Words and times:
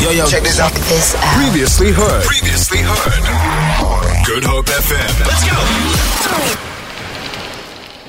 Yo, 0.00 0.10
yo, 0.10 0.26
check 0.26 0.42
this 0.42 0.60
out. 0.60 0.70
Check 0.72 0.82
this 0.88 1.14
out. 1.14 1.22
Previously 1.42 1.90
heard. 1.92 2.24
Previously 2.24 2.78
heard. 2.82 3.22
Good 4.26 4.44
Hope 4.44 4.66
FM. 4.66 5.26
Let's 5.26 5.44
go. 5.48 5.56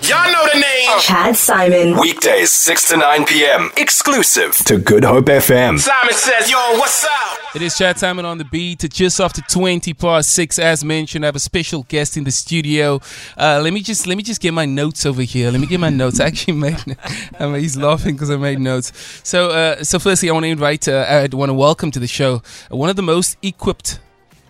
Y'all 0.07 0.31
know 0.31 0.45
the 0.53 0.59
name. 0.59 0.99
Chad 0.99 1.35
Saaiman. 1.35 1.99
Weekdays 1.99 2.51
6 2.51 2.89
to 2.89 2.97
9 2.97 3.25
p.m. 3.25 3.71
Exclusive 3.77 4.53
to 4.65 4.77
Good 4.77 5.03
Hope 5.03 5.25
FM. 5.25 5.79
Simon 5.79 6.13
says, 6.13 6.49
yo, 6.51 6.57
what's 6.77 7.05
up? 7.05 7.34
It 7.55 7.61
is 7.61 7.77
Chad 7.77 7.95
Saaiman 7.95 8.25
on 8.25 8.37
the 8.37 8.43
beat. 8.43 8.83
It's 8.83 8.97
just 8.97 9.21
after 9.21 9.41
twenty 9.43 9.93
past 9.93 10.33
six, 10.33 10.59
as 10.59 10.83
mentioned, 10.83 11.23
I 11.23 11.27
have 11.27 11.37
a 11.37 11.39
special 11.39 11.83
guest 11.83 12.17
in 12.17 12.25
the 12.25 12.31
studio. 12.31 12.99
Uh, 13.37 13.61
let 13.63 13.71
me 13.71 13.79
just 13.79 14.05
let 14.05 14.17
me 14.17 14.23
just 14.23 14.41
get 14.41 14.53
my 14.53 14.65
notes 14.65 15.05
over 15.05 15.21
here. 15.21 15.49
Let 15.51 15.61
me 15.61 15.65
get 15.65 15.79
my 15.79 15.89
notes. 15.89 16.19
I 16.19 16.25
actually 16.25 16.55
made. 16.55 16.97
I 17.39 17.45
mean, 17.45 17.61
he's 17.61 17.77
laughing 17.77 18.15
because 18.15 18.29
I 18.29 18.35
made 18.35 18.59
notes. 18.59 18.91
So, 19.23 19.51
uh, 19.51 19.85
so 19.85 19.99
firstly, 19.99 20.29
I 20.29 20.33
want 20.33 20.43
to 20.43 20.49
invite. 20.49 20.89
Uh, 20.89 21.05
I 21.07 21.33
want 21.33 21.47
to 21.49 21.53
welcome 21.53 21.91
to 21.91 21.99
the 21.99 22.07
show 22.07 22.41
uh, 22.69 22.75
one 22.75 22.89
of 22.89 22.97
the 22.97 23.01
most 23.01 23.37
equipped 23.41 23.99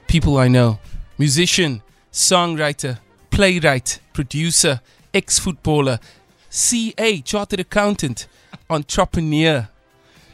people 0.07 0.39
I 0.39 0.47
know: 0.47 0.79
musician, 1.19 1.83
songwriter, 2.11 2.97
playwright, 3.29 3.99
producer, 4.13 4.81
ex-footballer, 5.13 5.99
CA, 6.49 7.21
chartered 7.21 7.59
accountant, 7.59 8.25
entrepreneur, 8.67 9.69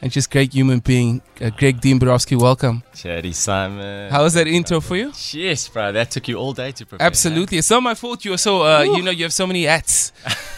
and 0.02 0.10
just 0.10 0.30
great 0.30 0.52
human 0.52 0.80
being. 0.80 1.22
Uh, 1.40 1.50
Greg 1.50 1.80
Dean 1.80 1.98
Borowsky, 1.98 2.36
welcome. 2.38 2.82
Chatty 2.94 3.32
Simon. 3.32 4.10
How 4.10 4.22
was 4.24 4.34
that 4.34 4.46
intro 4.46 4.80
for 4.80 4.96
you? 4.96 5.12
Yes, 5.32 5.68
bro. 5.68 5.92
That 5.92 6.10
took 6.10 6.28
you 6.28 6.36
all 6.36 6.52
day 6.52 6.72
to 6.72 6.84
prepare. 6.84 7.06
Absolutely. 7.06 7.58
It's 7.58 7.70
not 7.70 7.82
my 7.82 7.94
fault. 7.94 8.24
You 8.24 8.32
are 8.34 8.38
so, 8.38 8.62
uh, 8.62 8.82
you 8.82 9.02
know, 9.02 9.12
you 9.12 9.22
have 9.24 9.32
so 9.32 9.46
many 9.46 9.64
hats 9.64 10.12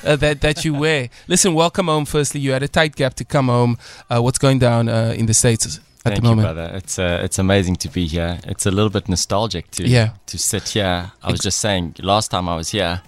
uh, 0.04 0.16
that 0.16 0.40
that 0.40 0.64
you 0.64 0.74
wear. 0.74 1.10
Listen, 1.28 1.54
welcome 1.54 1.86
home. 1.86 2.06
Firstly, 2.06 2.40
you 2.40 2.52
had 2.52 2.62
a 2.62 2.68
tight 2.68 2.96
gap 2.96 3.14
to 3.14 3.24
come 3.24 3.48
home. 3.48 3.76
Uh, 4.10 4.20
what's 4.20 4.38
going 4.38 4.58
down 4.58 4.88
uh, 4.88 5.14
in 5.16 5.26
the 5.26 5.34
states 5.34 5.66
at 5.66 5.82
Thank 6.12 6.16
the 6.16 6.22
you, 6.22 6.28
moment? 6.36 6.46
brother. 6.46 6.76
It's 6.76 6.98
uh, 6.98 7.20
it's 7.22 7.38
amazing 7.38 7.76
to 7.76 7.88
be 7.88 8.06
here. 8.06 8.38
It's 8.44 8.66
a 8.66 8.70
little 8.70 8.90
bit 8.90 9.08
nostalgic 9.08 9.70
to 9.72 9.86
Yeah. 9.86 10.10
to 10.26 10.38
sit 10.38 10.68
here. 10.70 11.12
I 11.22 11.30
was 11.30 11.40
just 11.40 11.58
saying, 11.60 11.96
last 12.00 12.30
time 12.30 12.48
I 12.48 12.56
was 12.56 12.70
here, 12.70 13.02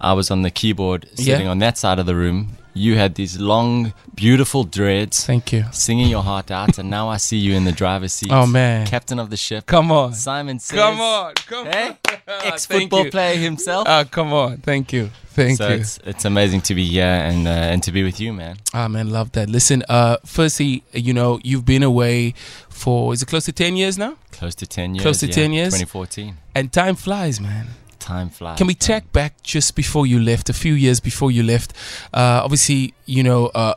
I 0.00 0.12
was 0.12 0.30
on 0.30 0.42
the 0.42 0.50
keyboard 0.50 1.08
sitting 1.14 1.46
Yeah. 1.46 1.50
on 1.52 1.58
that 1.60 1.78
side 1.78 1.98
of 2.00 2.06
the 2.06 2.14
room. 2.16 2.56
You 2.78 2.96
had 2.96 3.14
these 3.16 3.38
long, 3.40 3.92
beautiful 4.14 4.62
dreads, 4.64 5.26
Thank 5.26 5.52
you. 5.52 5.64
singing 5.72 6.08
your 6.08 6.22
heart 6.22 6.50
out, 6.50 6.78
and 6.78 6.88
now 6.88 7.08
I 7.08 7.16
see 7.18 7.36
you 7.36 7.54
in 7.54 7.64
the 7.64 7.72
driver's 7.72 8.12
seat. 8.12 8.30
Oh 8.32 8.46
man, 8.46 8.86
captain 8.86 9.18
of 9.18 9.30
the 9.30 9.36
ship. 9.36 9.66
come 9.66 9.90
on, 9.90 10.14
Simon 10.14 10.58
says, 10.60 10.78
come 10.78 11.00
on, 11.00 11.34
come 11.34 11.66
Hey, 11.66 11.88
on. 11.88 11.96
ex-football 12.44 13.06
player 13.10 13.36
himself. 13.36 13.86
Ah, 13.88 14.04
come 14.04 14.32
on. 14.32 14.58
Thank 14.58 14.92
you. 14.92 15.10
Thank 15.30 15.58
so 15.58 15.68
you. 15.68 15.74
it's 15.76 15.98
it's 16.04 16.24
amazing 16.24 16.62
to 16.62 16.74
be 16.74 16.84
here 16.84 17.04
and 17.30 17.46
uh, 17.46 17.50
and 17.72 17.82
to 17.84 17.92
be 17.92 18.02
with 18.02 18.18
you, 18.20 18.32
man. 18.32 18.56
Ah 18.74 18.88
man, 18.88 19.10
love 19.10 19.30
that. 19.32 19.48
Listen, 19.48 19.82
uh, 19.88 20.16
firstly, 20.24 20.82
you 20.92 21.12
know, 21.12 21.38
you've 21.44 21.64
been 21.64 21.82
away 21.84 22.34
for 22.68 23.12
is 23.12 23.22
it 23.22 23.26
close 23.28 23.44
to 23.44 23.52
ten 23.52 23.76
years 23.76 23.96
now? 23.98 24.16
Close 24.32 24.54
to 24.56 24.66
ten 24.66 24.94
years. 24.94 25.02
Close 25.02 25.20
to 25.20 25.26
yeah, 25.26 25.32
10 25.32 25.52
years? 25.52 25.72
2014. 25.74 26.36
And 26.54 26.72
time 26.72 26.94
flies, 26.96 27.40
man. 27.40 27.66
Time 28.08 28.30
flies. 28.30 28.56
Can 28.58 28.66
we 28.66 28.74
man. 28.74 28.86
track 28.88 29.04
back 29.12 29.32
just 29.54 29.70
before 29.82 30.04
you 30.12 30.18
left, 30.30 30.48
a 30.48 30.52
few 30.64 30.74
years 30.74 30.98
before 31.00 31.30
you 31.36 31.42
left? 31.42 31.70
Uh, 32.12 32.40
obviously, 32.44 32.94
you 33.16 33.22
know, 33.28 33.40
uh, 33.62 33.74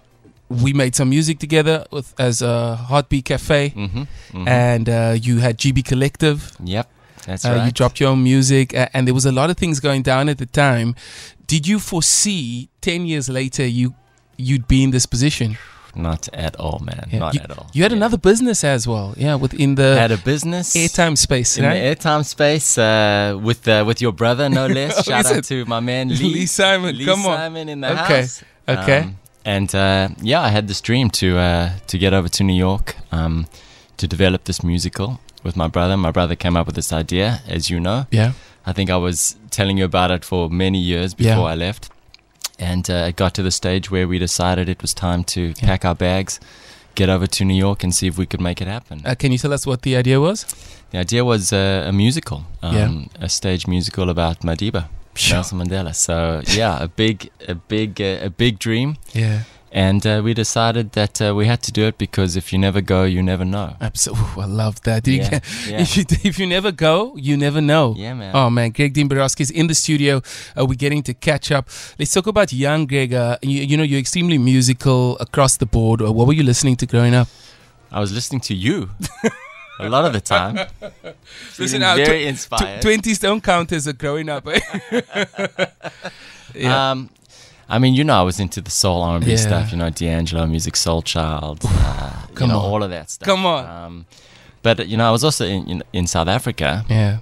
we 0.64 0.72
made 0.74 0.94
some 0.96 1.10
music 1.10 1.38
together 1.40 1.86
with 1.92 2.08
as 2.20 2.42
a 2.42 2.76
Heartbeat 2.90 3.26
Cafe, 3.26 3.70
Mm-hmm. 3.76 4.00
mm-hmm. 4.02 4.48
and 4.48 4.86
uh, 4.90 5.16
you 5.26 5.40
had 5.46 5.58
GB 5.62 5.84
Collective. 5.92 6.40
Yep, 6.64 6.88
that's 7.28 7.46
Uh, 7.46 7.50
right. 7.52 7.66
You 7.66 7.72
dropped 7.72 8.00
your 8.00 8.10
own 8.14 8.24
music, 8.24 8.74
uh, 8.74 8.88
and 8.94 9.02
there 9.08 9.14
was 9.14 9.26
a 9.26 9.32
lot 9.32 9.50
of 9.50 9.58
things 9.58 9.80
going 9.80 10.02
down 10.04 10.30
at 10.30 10.38
the 10.38 10.46
time. 10.48 10.96
Did 11.48 11.68
you 11.68 11.80
foresee 11.80 12.70
ten 12.82 13.06
years 13.12 13.28
later 13.30 13.66
you 13.80 13.94
you'd 14.38 14.68
be 14.68 14.80
in 14.84 14.92
this 14.92 15.06
position? 15.06 15.58
Not 15.96 16.30
at 16.34 16.56
all, 16.56 16.80
man. 16.80 17.08
Yeah. 17.12 17.20
Not 17.20 17.34
you, 17.34 17.42
at 17.42 17.52
all. 17.58 17.68
You 17.74 17.84
had 17.84 17.92
Yeah. 17.92 17.98
another 17.98 18.18
business 18.18 18.64
as 18.64 18.88
well, 18.88 19.14
yeah, 19.18 19.36
within 19.36 19.76
the 19.76 19.96
had 19.98 20.12
a 20.12 20.18
business 20.18 20.74
airtime 20.76 21.18
space, 21.18 21.58
in 21.58 21.66
right? 21.66 21.74
the 21.80 21.96
airtime 21.96 22.24
space 22.26 22.78
uh, 22.78 23.38
with 23.42 23.68
uh, 23.68 23.84
with 23.86 24.02
your 24.02 24.14
brother, 24.14 24.50
no 24.50 24.68
less. 24.80 25.04
Shout 25.06 25.26
out 25.26 25.38
it? 25.38 25.44
to 25.46 25.66
my 25.66 25.80
man 25.82 26.10
Lee, 26.10 26.34
Lee 26.34 26.46
Simon, 26.46 26.98
Lee 26.98 27.06
come 27.06 27.26
on. 27.26 27.38
Simon 27.38 27.68
in 27.70 27.82
the 27.82 27.92
Okay, 28.04 28.22
house. 28.22 28.44
okay. 28.68 29.00
Um, 29.00 29.18
and 29.46 29.74
uh, 29.76 30.10
yeah, 30.22 30.42
I 30.42 30.50
had 30.50 30.68
this 30.68 30.82
dream 30.82 31.10
to 31.10 31.38
uh, 31.38 31.70
to 31.88 31.98
get 31.98 32.14
over 32.14 32.30
to 32.30 32.44
New 32.44 32.58
York 32.58 32.96
um, 33.12 33.48
to 33.98 34.08
develop 34.08 34.44
this 34.46 34.64
musical 34.64 35.20
with 35.44 35.56
my 35.58 35.68
brother. 35.68 35.98
My 35.98 36.12
brother 36.12 36.36
came 36.36 36.56
up 36.60 36.66
with 36.68 36.76
this 36.76 36.94
idea, 36.94 37.42
as 37.48 37.70
you 37.70 37.80
know. 37.80 38.06
yeah, 38.12 38.32
I 38.66 38.72
think 38.74 38.90
I 38.90 38.98
was 38.98 39.36
telling 39.50 39.78
you 39.80 39.86
about 39.86 40.12
it 40.12 40.24
for 40.26 40.50
many 40.50 40.78
years 40.80 41.16
Yeah. 41.18 41.34
before 41.36 41.50
I 41.50 41.56
left. 41.56 41.90
And 42.62 42.90
uh, 42.90 43.10
it 43.10 43.16
got 43.16 43.34
to 43.34 43.44
the 43.44 43.52
stage 43.52 43.90
where 43.92 44.08
we 44.08 44.20
decided 44.20 44.70
it 44.70 44.82
was 44.82 44.94
time 44.94 45.24
to 45.24 45.54
pack 45.56 45.84
our 45.84 45.96
bags, 45.96 46.40
get 46.96 47.10
over 47.10 47.28
to 47.28 47.44
New 47.46 47.56
York, 47.68 47.84
and 47.84 47.94
see 47.94 48.08
if 48.08 48.18
we 48.18 48.26
could 48.26 48.42
make 48.42 48.62
it 48.62 48.68
happen. 48.68 49.02
uh, 49.06 49.16
can 49.16 49.32
you 49.32 49.38
tell 49.40 49.54
us 49.54 49.66
what 49.66 49.82
the 49.82 49.96
idea 49.98 50.20
was? 50.20 50.46
the 50.92 51.00
idea 51.00 51.24
was 51.24 51.52
uh, 51.54 51.86
a 51.88 51.92
musical, 51.92 52.44
um, 52.62 52.76
Yeah. 52.76 53.26
a 53.26 53.30
stage 53.30 53.66
musical 53.68 54.10
about 54.10 54.42
Madiba, 54.44 54.84
Nelson 55.30 55.58
Mandela. 55.60 55.94
So 55.96 56.42
yeah, 56.58 56.84
a 56.84 56.88
big, 56.88 57.30
a 57.48 57.56
big, 57.56 58.00
uh, 58.02 58.26
a 58.28 58.30
big 58.30 58.60
dream. 58.60 58.98
Yeah. 59.14 59.40
And 59.74 60.06
uh, 60.06 60.22
we 60.22 60.34
decided 60.34 60.92
that 60.92 61.22
uh, 61.22 61.34
we 61.34 61.46
had 61.48 61.62
to 61.64 61.72
do 61.72 61.84
it 61.88 61.98
because 61.98 62.36
if 62.36 62.52
you 62.52 62.60
never 62.60 62.82
go, 62.82 63.06
you 63.06 63.24
never 63.24 63.46
know. 63.46 63.76
Absolutely, 63.80 64.44
I 64.44 64.46
love 64.46 64.82
that. 64.82 65.08
You 65.08 65.14
Yeah, 65.20 65.30
get- 65.30 65.44
yeah. 65.70 65.82
If 65.82 65.96
you 65.96 66.04
if 66.30 66.38
you 66.40 66.46
never 66.48 66.74
go, 66.74 67.16
you 67.16 67.38
never 67.38 67.62
know. 67.62 67.96
Yeah, 67.98 68.14
man. 68.14 68.36
Oh 68.36 68.50
man, 68.50 68.72
Greg 68.72 68.94
Dean 68.94 69.10
is 69.40 69.50
in 69.50 69.68
the 69.68 69.74
studio. 69.76 70.22
Uh, 70.58 70.66
we're 70.66 70.76
getting 70.76 71.04
to 71.04 71.14
catch 71.14 71.52
up. 71.54 71.70
Let's 71.98 72.12
talk 72.14 72.28
about 72.28 72.52
young 72.52 72.86
Greg. 72.86 73.14
Uh, 73.14 73.38
you, 73.42 73.62
you 73.64 73.78
know, 73.78 73.84
you're 73.84 74.00
extremely 74.00 74.38
musical 74.38 75.18
across 75.20 75.56
the 75.56 75.66
board. 75.66 76.02
Uh, 76.02 76.12
what 76.12 76.28
were 76.28 76.34
you 76.36 76.44
listening 76.44 76.76
to 76.78 76.86
growing 76.86 77.16
up? 77.16 77.30
I 77.94 78.00
was 78.02 78.12
listening 78.12 78.42
to 78.42 78.54
you 78.54 78.90
a 79.80 79.88
lot 79.90 80.04
of 80.06 80.12
the 80.12 80.22
time. 80.22 80.68
Listen, 81.60 81.82
uh, 81.82 81.96
very 81.96 82.24
tw- 82.26 82.28
inspired. 82.28 82.82
Twenties 82.82 83.20
don't 83.20 83.42
count 83.44 83.72
as 83.72 83.88
a 83.88 83.94
growing 83.94 84.28
up. 84.30 84.46
eh? 84.48 84.60
yeah. 86.56 86.92
Um, 86.92 87.10
I 87.76 87.80
mean, 87.80 87.94
you 87.96 88.04
know, 88.04 88.18
I 88.20 88.22
was 88.24 88.40
into 88.40 88.60
the 88.62 88.70
soul 88.72 89.02
R&B 89.02 89.26
Yeah. 89.32 89.38
stuff. 89.38 89.72
You 89.72 89.78
know, 89.78 89.90
D'Angelo, 89.90 90.46
Musiq 90.46 90.76
Soulchild. 90.86 91.60
Uh, 91.66 92.28
Come 92.36 92.48
you 92.50 92.54
know, 92.54 92.60
on. 92.60 92.66
all 92.72 92.84
of 92.84 92.90
that 92.92 93.10
stuff. 93.10 93.26
Come 93.30 93.46
on. 93.46 93.66
Um, 93.66 94.06
but 94.62 94.88
you 94.88 94.98
know, 94.98 95.08
I 95.08 95.12
was 95.12 95.24
also 95.24 95.46
in, 95.46 95.62
in 95.72 95.84
in 95.94 96.08
South 96.08 96.28
Africa. 96.28 96.86
yeah. 96.90 97.18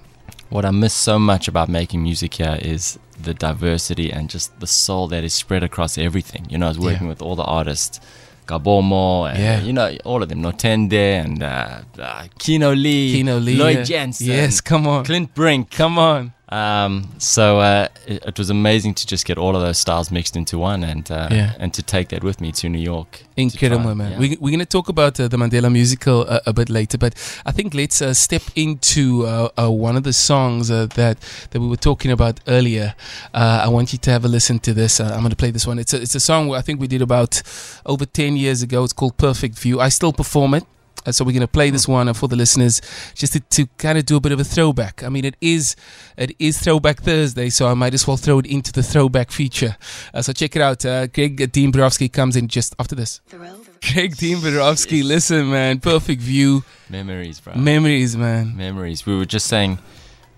What 0.50 0.64
I 0.64 0.72
miss 0.72 0.92
so 0.94 1.16
much 1.18 1.46
about 1.48 1.68
making 1.68 2.02
music 2.02 2.34
here 2.34 2.58
is 2.60 2.98
the 3.26 3.32
diversity 3.34 4.10
and 4.12 4.28
just 4.28 4.48
the 4.58 4.66
soul 4.66 5.06
that 5.12 5.22
is 5.22 5.32
spread 5.32 5.62
across 5.62 5.96
everything. 5.96 6.44
You 6.50 6.58
know, 6.58 6.66
I 6.66 6.70
was 6.70 6.78
working 6.78 7.06
with 7.08 7.22
all 7.22 7.36
the 7.36 7.44
artists. 7.60 8.00
Gabomo, 8.46 9.30
and, 9.30 9.38
Yeah. 9.38 9.60
you 9.62 9.72
know, 9.72 9.96
all 10.04 10.22
of 10.24 10.28
them, 10.28 10.42
Notende 10.42 11.22
and 11.24 11.40
uh, 11.40 11.82
uh, 12.00 12.24
Kino 12.40 12.74
Lee, 12.74 13.12
Kino 13.12 13.38
Lee. 13.38 13.54
Lloyd 13.56 13.76
yeah. 13.76 13.82
Jensen, 13.84 14.26
Yes, 14.26 14.60
come 14.60 14.88
on. 14.88 15.04
Clint 15.04 15.32
Brink. 15.34 15.70
Come 15.70 15.98
on. 16.00 16.32
Um, 16.50 17.08
so 17.18 17.60
uh, 17.60 17.88
it, 18.06 18.24
it 18.26 18.38
was 18.38 18.50
amazing 18.50 18.94
to 18.94 19.06
just 19.06 19.24
get 19.24 19.38
all 19.38 19.54
of 19.54 19.62
those 19.62 19.78
styles 19.78 20.10
mixed 20.10 20.36
into 20.36 20.58
one, 20.58 20.82
and 20.82 21.08
uh, 21.10 21.28
Yeah. 21.30 21.52
and 21.58 21.72
to 21.74 21.82
take 21.82 22.08
that 22.08 22.24
with 22.24 22.40
me 22.40 22.50
to 22.52 22.68
New 22.68 22.80
York. 22.80 23.22
Incredible, 23.36 23.94
man. 23.94 24.12
yeah. 24.12 24.18
We, 24.18 24.36
we're 24.40 24.50
going 24.50 24.58
to 24.58 24.66
talk 24.66 24.88
about 24.88 25.18
uh, 25.20 25.28
the 25.28 25.36
Mandela 25.36 25.70
musical 25.72 26.26
uh, 26.28 26.40
a 26.46 26.52
bit 26.52 26.68
later, 26.68 26.98
but 26.98 27.14
I 27.46 27.52
think 27.52 27.72
let's 27.74 28.02
uh, 28.02 28.14
step 28.14 28.42
into 28.56 29.26
uh, 29.26 29.68
one 29.70 29.96
of 29.96 30.02
the 30.02 30.12
songs 30.12 30.70
uh, 30.70 30.86
that 30.96 31.18
that 31.50 31.60
we 31.60 31.68
were 31.68 31.76
talking 31.76 32.10
about 32.10 32.40
earlier. 32.48 32.94
Uh, 33.32 33.62
I 33.64 33.68
want 33.68 33.92
you 33.92 33.98
to 34.00 34.10
have 34.10 34.24
a 34.24 34.28
listen 34.28 34.58
to 34.60 34.74
this. 34.74 34.98
Uh, 35.00 35.04
I'm 35.14 35.20
going 35.20 35.30
to 35.30 35.36
play 35.36 35.52
this 35.52 35.66
one. 35.66 35.78
It's 35.78 35.94
a, 35.94 36.02
it's 36.02 36.14
a 36.16 36.20
song 36.20 36.52
I 36.54 36.62
think 36.62 36.80
we 36.80 36.88
did 36.88 37.02
about 37.02 37.42
over 37.86 38.04
10 38.04 38.36
years 38.36 38.62
ago. 38.62 38.82
It's 38.84 38.92
called 38.92 39.16
Perfect 39.16 39.56
View. 39.58 39.80
I 39.80 39.88
still 39.88 40.12
perform 40.12 40.54
it. 40.54 40.64
Uh, 41.06 41.12
so 41.12 41.24
we're 41.24 41.32
going 41.32 41.40
to 41.40 41.48
play 41.48 41.70
this 41.70 41.88
one 41.88 42.08
uh, 42.08 42.12
for 42.12 42.28
the 42.28 42.36
listeners, 42.36 42.80
just 43.14 43.32
to, 43.32 43.40
to 43.40 43.66
kind 43.78 43.96
of 43.98 44.04
do 44.06 44.16
a 44.16 44.20
bit 44.20 44.32
of 44.32 44.40
a 44.40 44.44
throwback. 44.44 45.02
I 45.02 45.08
mean, 45.08 45.24
it 45.24 45.36
is 45.40 45.76
it 46.16 46.34
is 46.38 46.58
Throwback 46.58 47.00
Thursday, 47.00 47.48
so 47.50 47.68
I 47.68 47.74
might 47.74 47.94
as 47.94 48.06
well 48.06 48.16
throw 48.16 48.38
it 48.38 48.46
into 48.46 48.72
the 48.72 48.82
throwback 48.82 49.30
feature. 49.30 49.76
Uh, 50.12 50.22
so 50.22 50.32
check 50.32 50.56
it 50.56 50.62
out. 50.62 50.84
Uh, 50.84 51.06
Greg 51.06 51.50
Dean 51.52 51.72
Borowsky 51.72 52.12
comes 52.12 52.36
in 52.36 52.48
just 52.48 52.74
after 52.78 52.94
this. 52.94 53.20
Greg 53.30 54.16
Dean 54.16 54.38
Borowsky, 54.38 55.02
listen, 55.02 55.50
man, 55.50 55.80
perfect 55.80 56.20
view, 56.20 56.64
memories, 56.88 57.40
bro. 57.40 57.54
memories, 57.54 58.16
man. 58.16 58.56
memories. 58.56 59.06
We 59.06 59.16
were 59.16 59.26
just 59.26 59.46
saying. 59.46 59.78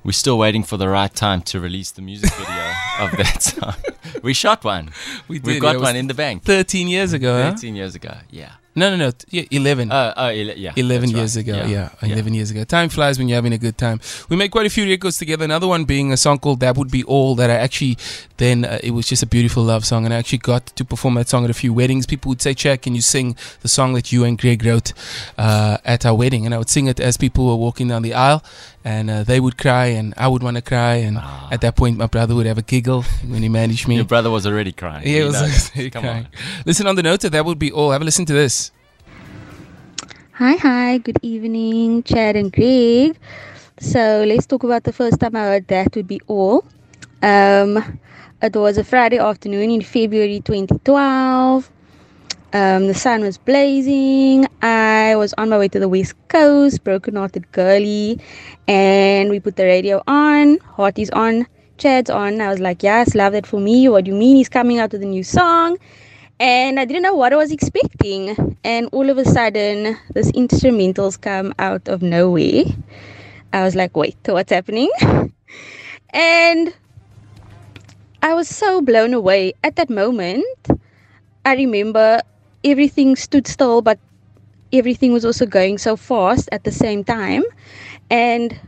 We're 0.05 0.11
still 0.11 0.37
waiting 0.37 0.65
for 0.65 0.77
the 0.77 0.89
right 0.89 1.15
time 1.15 1.43
to 1.43 1.61
release 1.61 1.93
the 1.93 2.03
music 2.03 2.33
video 2.33 2.73
of 2.99 3.13
that 3.19 3.41
song. 3.41 3.75
We 4.21 4.35
shot 4.35 4.65
one. 4.65 4.91
We 5.29 5.39
did. 5.39 5.47
We've 5.47 5.55
yeah, 5.55 5.61
got 5.61 5.77
it 5.77 5.81
one 5.81 5.95
in 5.95 6.09
the 6.09 6.15
bank. 6.15 6.43
13 6.43 6.89
years 6.89 7.13
ago, 7.13 7.41
huh? 7.41 7.51
13 7.53 7.77
years 7.77 7.95
ago. 7.95 8.17
Yeah. 8.29 8.51
No, 8.75 8.89
no, 8.89 8.97
no. 8.97 9.13
Yeah, 9.29 9.45
11. 9.51 9.93
Oh, 9.93 10.13
oh, 10.17 10.27
ele- 10.29 10.57
yeah. 10.57 10.73
11 10.77 11.11
years 11.11 11.37
right. 11.37 11.47
ago, 11.47 11.65
yeah, 11.67 11.91
11 12.01 12.33
years 12.33 12.51
ago. 12.51 12.65
Time 12.65 12.89
flies 12.89 13.19
when 13.19 13.29
you're 13.29 13.37
having 13.37 13.53
a 13.53 13.59
good 13.59 13.77
time. 13.77 14.01
We 14.31 14.37
made 14.37 14.51
quite 14.51 14.65
a 14.65 14.71
few 14.71 14.87
records 14.87 15.19
together. 15.19 15.45
Another 15.45 15.69
one 15.69 15.85
being 15.85 16.11
a 16.13 16.17
song 16.17 16.39
called 16.39 16.61
That 16.61 16.77
Would 16.77 16.91
Be 16.91 17.05
All, 17.05 17.35
that 17.35 17.51
I 17.51 17.55
actually 17.55 17.99
then, 18.39 18.65
uh, 18.65 18.79
it 18.83 18.93
was 18.93 19.07
just 19.07 19.23
a 19.23 19.27
beautiful 19.27 19.63
love 19.63 19.85
song. 19.85 20.07
And 20.07 20.15
I 20.15 20.17
actually 20.17 20.39
got 20.39 20.67
to 20.67 20.85
perform 20.85 21.15
that 21.15 21.29
song 21.29 21.45
at 21.45 21.51
a 21.51 21.55
few 21.55 21.73
weddings. 21.75 22.07
People 22.07 22.31
would 22.31 22.41
say, 22.41 22.55
Check, 22.55 22.83
can 22.83 22.95
you 22.95 23.03
sing 23.03 23.37
the 23.61 23.69
song 23.69 23.93
that 23.93 24.11
you 24.11 24.25
and 24.25 24.39
Greg 24.39 24.65
wrote 24.65 24.95
uh, 25.37 25.77
at 25.85 26.07
our 26.07 26.15
wedding? 26.15 26.47
And 26.47 26.55
I 26.55 26.59
would 26.59 26.71
sing 26.71 26.87
it 26.87 26.99
as 26.99 27.19
people 27.19 27.47
were 27.47 27.57
walking 27.57 27.89
down 27.89 28.01
the 28.01 28.15
aisle. 28.15 28.43
And 28.85 29.11
uh, 29.11 29.23
they 29.23 29.39
would 29.39 29.57
cry, 29.59 29.87
and 29.87 30.13
I 30.17 30.27
would 30.27 30.43
want 30.43 30.57
to 30.57 30.63
cry. 30.63 30.95
And 30.97 31.19
at 31.51 31.61
that 31.61 31.77
point, 31.77 31.99
my 31.99 32.07
brother 32.07 32.35
would 32.35 32.47
have 32.47 32.59
a 32.59 32.63
giggle 32.63 33.03
when 33.27 33.43
he 33.43 33.49
managed 33.49 33.87
me. 33.87 33.95
Your 33.97 34.05
brother 34.05 34.29
was 34.31 34.45
already 34.47 34.73
crying. 34.73 35.07
Yeah, 35.07 35.13
it 35.15 35.19
You 35.19 35.25
was 35.27 35.35
know 35.35 35.43
like 35.43 35.53
that. 35.53 35.59
say 35.61 35.91
Come 35.91 36.03
crying. 36.03 36.25
on. 36.25 36.63
Listen 36.67 36.87
on 36.89 36.97
the 36.97 37.03
note 37.03 37.21
that 37.21 37.31
that 37.31 37.45
would 37.45 37.59
be 37.61 37.71
all. 37.71 37.93
Have 37.93 38.03
a 38.03 38.05
listen 38.05 38.25
to 38.27 38.33
this. 38.33 38.73
Hi, 40.33 40.55
hi, 40.57 40.99
good 40.99 41.19
evening, 41.23 42.03
Chad 42.03 42.35
and 42.37 42.51
Greg. 42.53 43.17
So 43.79 44.25
let's 44.27 44.47
talk 44.47 44.65
about 44.65 44.83
the 44.85 44.93
first 44.93 45.21
time 45.21 45.37
I 45.37 45.41
heard 45.41 45.69
that 45.69 45.95
would 45.95 46.09
be 46.09 46.21
all. 46.27 46.65
Um, 47.23 47.99
it 48.43 48.57
was 48.57 48.79
a 48.79 48.85
Friday 48.85 49.19
afternoon 49.19 49.71
in 49.71 49.83
February 49.83 50.41
2012. 50.41 51.71
Um, 52.55 52.87
the 52.87 52.95
sun 52.95 53.23
was 53.23 53.39
blazing. 53.39 54.47
I 54.61 55.17
was 55.17 55.33
on 55.39 55.49
my 55.49 55.57
way 55.57 55.69
to 55.69 55.79
the 55.79 55.89
west 55.89 56.15
coast, 56.29 56.85
broken 56.85 57.17
hearted 57.17 57.51
girly, 57.51 58.21
and 58.69 59.31
we 59.31 59.41
put 59.41 59.57
the 59.57 59.65
radio 59.65 60.03
on. 60.07 60.59
Hearty's 60.59 61.09
on, 61.11 61.47
Chad's 61.79 62.11
on. 62.11 62.43
I 62.43 62.49
was 62.51 62.61
like, 62.61 62.83
Yes, 62.83 63.15
love 63.15 63.33
that 63.33 63.47
for 63.47 63.59
me. 63.59 63.89
What 63.89 64.05
do 64.05 64.11
you 64.11 64.17
mean 64.17 64.37
he's 64.37 64.51
coming 64.51 64.79
out 64.79 64.93
with 64.93 65.03
a 65.03 65.07
new 65.07 65.25
song? 65.25 65.79
And 66.41 66.79
I 66.79 66.85
didn't 66.85 67.03
know 67.03 67.15
what 67.15 67.33
I 67.33 67.37
was 67.37 67.53
expecting. 67.53 68.57
And 68.65 68.87
all 68.93 69.09
of 69.09 69.17
a 69.17 69.25
sudden, 69.25 69.97
this 70.13 70.31
instrumentals 70.33 71.19
come 71.19 71.55
out 71.59 71.89
of 71.89 72.03
nowhere. 72.03 72.65
I 73.55 73.65
was 73.65 73.75
like, 73.75 73.97
Wait, 73.97 74.19
what's 74.27 74.53
happening? 74.53 74.91
and 76.11 76.75
I 78.23 78.35
was 78.35 78.47
so 78.47 78.83
blown 78.83 79.15
away 79.15 79.55
at 79.65 79.77
that 79.77 79.89
moment. 79.89 80.45
I 81.47 81.55
remember 81.55 82.21
everything 82.65 83.17
stood 83.17 83.47
still, 83.47 83.83
but 83.83 83.99
everything 84.73 85.13
was 85.13 85.25
also 85.25 85.47
going 85.47 85.79
so 85.79 85.97
fast 85.97 86.49
at 86.53 86.65
the 86.65 86.73
same 86.73 87.05
time. 87.05 87.45
And 88.11 88.59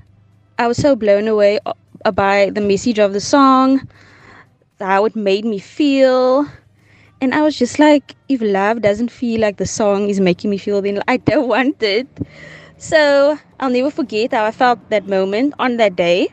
I 0.58 0.67
was 0.69 0.79
so 0.79 0.96
blown 0.96 1.29
away 1.29 1.58
uh, 1.67 2.12
by 2.12 2.50
the 2.50 2.61
message 2.61 2.99
of 2.99 3.12
the 3.12 3.20
song, 3.20 3.88
how 4.81 5.05
it 5.05 5.17
made 5.17 5.44
me 5.44 5.58
feel. 5.58 6.46
And 7.20 7.35
I 7.35 7.43
was 7.43 7.56
just 7.58 7.79
like, 7.79 8.17
if 8.29 8.41
love 8.43 8.82
doesn't 8.82 9.11
feel 9.11 9.41
like 9.41 9.56
the 9.56 9.67
song 9.67 10.08
is 10.08 10.20
making 10.20 10.50
me 10.50 10.58
feel, 10.58 10.82
then 10.82 11.02
I 11.08 11.19
don't 11.19 11.49
want 11.56 11.82
it. 11.82 12.08
So 12.79 13.38
I'll 13.61 13.70
never 13.70 13.91
forget 13.91 14.32
how 14.32 14.44
I 14.44 14.50
felt 14.50 14.81
that 14.91 15.06
moment 15.06 15.55
on 15.58 15.76
that 15.79 15.96
day. 15.96 16.29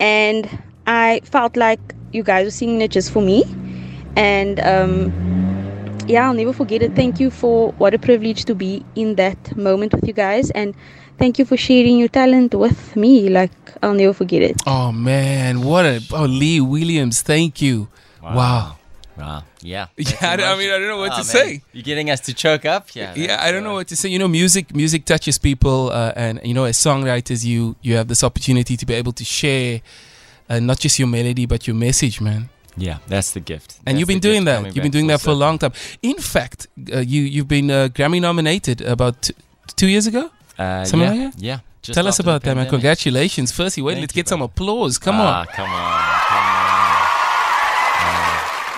And 0.00 0.48
I 0.86 1.20
felt 1.24 1.56
like 1.56 1.80
you 2.12 2.22
guys 2.22 2.44
were 2.46 2.50
singing 2.50 2.80
it 2.82 2.90
just 2.92 3.10
for 3.12 3.22
me. 3.22 3.44
And 4.16 4.60
um, 4.60 5.14
yeah, 6.08 6.26
I'll 6.26 6.34
never 6.34 6.52
forget 6.52 6.82
it. 6.82 6.94
Thank 6.94 7.20
you 7.20 7.30
for 7.30 7.72
what 7.72 7.94
a 7.94 7.98
privilege 7.98 8.44
to 8.46 8.54
be 8.54 8.84
in 8.94 9.16
that 9.16 9.56
moment 9.56 9.92
with 9.92 10.06
you 10.06 10.14
guys. 10.14 10.50
And 10.50 10.74
thank 11.18 11.38
you 11.38 11.44
for 11.44 11.56
sharing 11.56 11.98
your 11.98 12.08
talent 12.08 12.54
with 12.54 12.96
me. 12.96 13.28
Like, 13.28 13.52
I'll 13.82 13.94
never 13.94 14.12
forget 14.14 14.42
it. 14.42 14.56
Oh, 14.66 14.90
man. 14.90 15.60
What 15.60 15.84
a. 15.84 16.00
Oh, 16.12 16.24
Lee 16.24 16.60
Williams, 16.60 17.22
thank 17.22 17.60
you. 17.60 17.88
Wow. 18.22 18.34
wow. 18.34 18.74
Wow. 19.18 19.44
Yeah. 19.60 19.88
Yeah. 19.96 20.14
I, 20.22 20.34
I, 20.34 20.56
mean, 20.56 20.70
I 20.70 20.78
don't 20.78 20.88
know 20.88 20.98
what 20.98 21.12
oh, 21.12 21.16
to 21.16 21.18
man. 21.18 21.24
say. 21.24 21.62
You're 21.72 21.82
getting 21.82 22.10
us 22.10 22.20
to 22.20 22.34
choke 22.34 22.64
up. 22.64 22.94
Yeah. 22.94 23.14
Yeah. 23.14 23.38
I 23.40 23.50
don't 23.52 23.64
know 23.64 23.74
what 23.74 23.88
to 23.88 23.96
say. 23.96 24.08
You 24.08 24.18
know, 24.18 24.28
music, 24.28 24.74
music 24.74 25.04
touches 25.04 25.38
people, 25.38 25.90
uh, 25.90 26.12
and 26.16 26.40
you 26.44 26.54
know, 26.54 26.64
as 26.64 26.78
songwriters, 26.78 27.44
you 27.44 27.76
you 27.82 27.96
have 27.96 28.08
this 28.08 28.22
opportunity 28.22 28.76
to 28.76 28.86
be 28.86 28.94
able 28.94 29.12
to 29.12 29.24
share, 29.24 29.80
uh, 30.48 30.60
not 30.60 30.78
just 30.78 30.98
your 30.98 31.08
melody, 31.08 31.46
but 31.46 31.66
your 31.66 31.76
message, 31.76 32.20
man. 32.20 32.48
Yeah, 32.80 32.98
that's 33.08 33.32
the 33.32 33.40
gift. 33.40 33.78
And 33.78 33.86
that's 33.86 33.98
you've 33.98 34.08
been 34.08 34.20
doing 34.20 34.44
that. 34.44 34.74
You've 34.74 34.82
been 34.82 34.92
doing 34.92 35.08
that 35.08 35.20
for 35.20 35.30
a 35.30 35.34
long 35.34 35.58
time. 35.58 35.72
In 36.02 36.16
fact, 36.16 36.66
uh, 36.92 36.98
you 36.98 37.22
you've 37.22 37.48
been 37.48 37.70
uh, 37.70 37.88
Grammy 37.88 38.20
nominated 38.20 38.80
about 38.80 39.30
two 39.76 39.88
years 39.88 40.06
ago. 40.06 40.30
Uh, 40.58 40.84
Something 40.84 41.14
yeah, 41.14 41.24
like 41.24 41.34
that. 41.34 41.42
Yeah. 41.42 41.58
Tell 41.82 42.06
us 42.06 42.18
about 42.18 42.42
that, 42.42 42.54
man. 42.54 42.68
Congratulations. 42.68 43.52
Firstly, 43.52 43.82
wait, 43.82 43.94
Thank 43.94 44.02
let's 44.02 44.12
get 44.12 44.26
bro. 44.26 44.30
some 44.30 44.42
applause. 44.42 44.98
Come 44.98 45.16
ah, 45.18 45.40
on. 45.40 45.46
Come 45.46 45.70
on. 45.70 46.68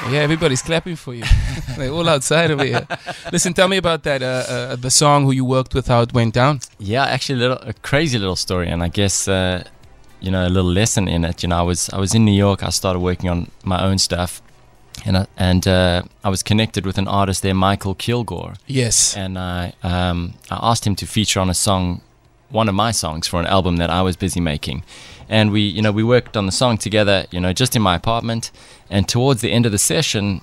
Yeah, 0.09 0.21
everybody's 0.21 0.63
clapping 0.63 0.97
for 0.97 1.15
you. 1.15 1.25
They're 1.77 1.91
all 1.91 2.09
outside 2.09 2.51
over 2.51 2.65
here. 2.65 2.87
Listen, 3.33 3.53
tell 3.53 3.69
me 3.69 3.77
about 3.77 4.03
that. 4.05 4.23
Uh, 4.23 4.45
uh, 4.49 4.77
the 4.77 4.91
song 4.91 5.25
who 5.25 5.33
you 5.33 5.45
worked 5.45 5.75
with, 5.75 5.89
how 5.89 6.01
it 6.01 6.13
went 6.15 6.35
down. 6.35 6.61
Yeah, 6.79 7.05
actually, 7.05 7.39
a 7.45 7.49
little 7.49 7.59
a 7.69 7.75
crazy 7.75 8.19
little 8.19 8.37
story, 8.37 8.69
and 8.69 8.83
I 8.83 8.89
guess 8.89 9.29
uh, 9.29 9.65
you 10.21 10.31
know 10.31 10.47
a 10.47 10.49
little 10.49 10.71
lesson 10.71 11.09
in 11.09 11.25
it. 11.25 11.43
You 11.43 11.49
know, 11.49 11.59
I 11.59 11.63
was 11.63 11.91
I 11.91 11.99
was 11.99 12.15
in 12.15 12.25
New 12.25 12.35
York. 12.35 12.63
I 12.63 12.71
started 12.71 13.01
working 13.01 13.29
on 13.31 13.51
my 13.65 13.83
own 13.83 13.99
stuff, 13.99 14.43
and 15.05 15.17
I, 15.17 15.27
and 15.37 15.67
uh, 15.67 16.03
I 16.23 16.29
was 16.29 16.43
connected 16.43 16.87
with 16.87 16.99
an 16.99 17.09
artist 17.09 17.43
there, 17.43 17.55
Mykal 17.55 17.97
Kilgore. 17.99 18.55
Yes. 18.67 19.17
And 19.17 19.39
I 19.39 19.75
um, 19.83 20.35
I 20.51 20.59
asked 20.71 20.87
him 20.87 20.97
to 20.97 21.07
feature 21.07 21.41
on 21.41 21.51
a 21.51 21.55
song, 21.55 22.01
one 22.51 22.69
of 22.69 22.75
my 22.75 22.91
songs 22.91 23.27
for 23.27 23.41
an 23.41 23.47
album 23.47 23.77
that 23.77 23.91
I 23.91 24.03
was 24.03 24.17
busy 24.17 24.41
making, 24.41 24.83
and 25.29 25.51
we 25.51 25.63
you 25.63 25.83
know 25.83 25.93
we 25.93 26.05
worked 26.05 26.37
on 26.37 26.47
the 26.47 26.53
song 26.53 26.79
together. 26.79 27.27
You 27.31 27.41
know, 27.41 27.53
just 27.53 27.75
in 27.77 27.83
my 27.83 27.97
apartment, 27.97 28.51
and 28.89 29.09
towards 29.09 29.41
the 29.41 29.53
end 29.53 29.67
of 29.67 29.73
the 29.73 29.79
session. 29.79 30.43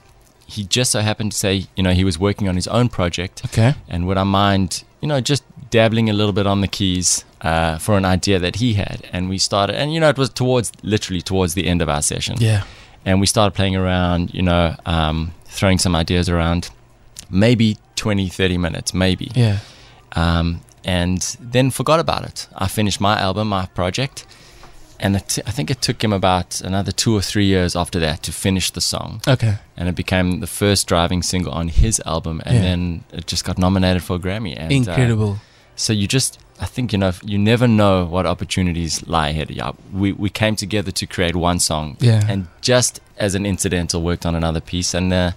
He 0.50 0.64
just 0.64 0.92
so 0.92 1.02
happened 1.02 1.34
to 1.34 1.38
say, 1.38 1.66
you 1.76 1.84
know, 1.84 1.92
he 1.92 2.06
was 2.06 2.18
working 2.18 2.48
on 2.48 2.56
his 2.56 2.70
own 2.70 2.88
project. 2.88 3.42
Okay. 3.44 3.74
And 3.90 4.08
would 4.08 4.18
I 4.18 4.24
mind, 4.24 4.86
you 5.02 5.08
know, 5.10 5.20
just 5.20 5.44
dabbling 5.69 6.10
a 6.10 6.14
little 6.14 6.34
bit 6.34 6.48
on 6.48 6.62
the 6.62 6.68
keys 6.68 7.25
uh, 7.42 7.78
for 7.78 7.98
an 7.98 8.06
idea 8.06 8.40
that 8.40 8.58
he 8.58 8.74
had, 8.74 9.08
and 9.12 9.30
we 9.30 9.38
started. 9.38 9.75
And 9.75 9.94
you 9.94 10.00
know, 10.00 10.10
it 10.10 10.18
was 10.18 10.30
towards 10.30 10.72
literally 10.84 11.22
towards 11.22 11.54
the 11.54 11.68
end 11.68 11.81
of 11.81 11.90
our 11.90 12.02
session. 12.02 12.38
Yeah. 12.40 12.64
And 13.06 13.22
we 13.22 13.28
started 13.28 13.56
playing 13.56 13.75
around, 13.75 14.34
you 14.34 14.42
know, 14.42 14.75
um, 14.86 15.34
throwing 15.46 15.78
some 15.78 15.96
ideas 15.96 16.28
around, 16.28 16.69
maybe 17.30 17.78
20, 17.96 18.28
30 18.28 18.58
minutes, 18.58 18.94
maybe. 18.94 19.31
Yeah. 19.34 19.60
Um, 20.14 20.62
and 20.84 21.38
then 21.40 21.72
forgot 21.72 22.00
about 22.00 22.24
it. 22.24 22.48
I 22.56 22.68
finished 22.68 23.00
my 23.00 23.19
album, 23.19 23.50
my 23.50 23.68
project, 23.68 24.25
and 25.00 25.16
I 25.16 25.19
think 25.19 25.69
it 25.69 25.81
took 25.81 26.04
him 26.04 26.12
about 26.12 26.62
another 26.62 26.92
two 26.92 27.16
or 27.16 27.22
three 27.22 27.46
years 27.46 27.75
after 27.75 28.00
that 28.00 28.24
to 28.24 28.31
finish 28.31 28.72
the 28.72 28.81
song. 28.81 29.22
Okay. 29.28 29.56
And 29.75 29.88
it 29.88 29.96
became 29.96 30.40
the 30.40 30.48
first 30.48 30.88
driving 30.88 31.22
single 31.22 31.52
on 31.52 31.68
his 31.68 32.02
album, 32.06 32.42
and 32.46 32.56
yeah. 32.56 32.62
then 32.62 33.04
it 33.14 33.28
just 33.28 33.46
got 33.46 33.58
nominated 33.58 34.04
for 34.04 34.16
a 34.16 34.19
Grammy. 34.19 34.56
And, 34.58 34.72
uh, 34.72 34.92
Incredible. 34.92 35.31
Uh, 35.34 35.38
so 35.78 35.94
you 35.94 36.08
just 36.08 36.40
I 36.60 36.66
think 36.66 36.92
you 36.92 36.98
know 36.98 37.14
you 37.24 37.38
never 37.38 37.68
know 37.68 38.06
what 38.06 38.26
opportunities 38.26 39.08
lie 39.08 39.30
ahead. 39.30 39.52
Yeah, 39.52 39.72
we 39.94 40.12
we 40.12 40.30
came 40.30 40.56
together 40.56 40.92
to 40.92 41.06
create 41.06 41.36
one 41.36 41.60
song, 41.60 41.96
yeah, 42.00 42.24
and 42.28 42.48
just 42.62 43.00
as 43.18 43.36
an 43.36 43.46
incidental 43.46 44.02
worked 44.02 44.26
on 44.26 44.36
another 44.36 44.60
piece, 44.60 44.94
and 44.94 45.14
uh, 45.14 45.32